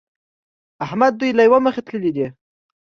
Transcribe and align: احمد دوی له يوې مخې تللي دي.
احمد 0.85 1.13
دوی 1.19 1.31
له 1.37 1.41
يوې 1.47 1.59
مخې 1.65 1.81
تللي 1.87 2.11
دي. 2.15 2.27